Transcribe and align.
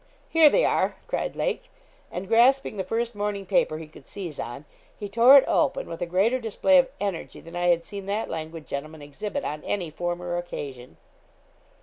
'Here 0.31 0.49
they 0.49 0.65
are!' 0.65 0.95
cried 1.05 1.35
Lake, 1.35 1.65
and 2.11 2.27
grasping 2.27 2.75
the 2.77 2.83
first 2.83 3.13
morning 3.13 3.45
paper 3.45 3.77
he 3.77 3.85
could 3.85 4.07
seize 4.07 4.39
on, 4.39 4.65
he 4.97 5.07
tore 5.07 5.37
it 5.37 5.43
open 5.47 5.87
with 5.87 6.01
a 6.01 6.07
greater 6.07 6.39
display 6.39 6.79
of 6.79 6.89
energy 6.99 7.39
than 7.39 7.55
I 7.55 7.67
had 7.67 7.83
seen 7.83 8.07
that 8.07 8.27
languid 8.27 8.65
gentleman 8.65 9.03
exhibit 9.03 9.45
on 9.45 9.63
any 9.63 9.91
former 9.91 10.37
occasion. 10.37 10.97